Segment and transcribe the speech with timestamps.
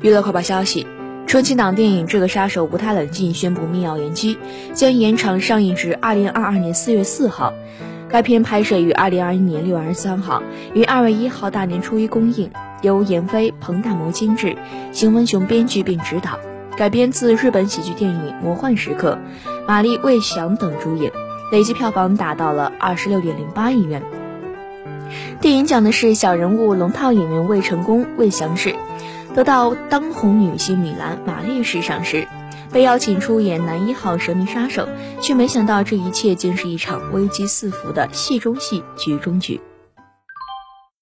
[0.00, 0.86] 娱乐快报消息：
[1.26, 4.38] 春节档电影《这个杀手不太冷静》宣布密钥延期，
[4.72, 7.52] 将延长上映至二零二二年四月四号。
[8.08, 10.40] 该片拍摄于二零二一年六月二十三号，
[10.72, 12.48] 于二月一号大年初一公映，
[12.82, 14.56] 由闫飞、彭大魔监制，
[14.92, 16.38] 邢文雄编剧并执导，
[16.76, 19.18] 改编自日本喜剧电影《魔幻时刻》，
[19.66, 21.10] 马丽、魏翔等主演，
[21.50, 24.00] 累计票房达到了二十六点零八亿元。
[25.40, 28.74] 电影讲的是小人物龙套演员魏成功、魏翔士。
[29.34, 32.26] 得到当红女星米兰·玛丽时赏识，
[32.72, 34.88] 被邀请出演男一号神秘杀手，
[35.20, 39.60] 却没想到这一切竟是一场危机四伏的戏中戏、局中局。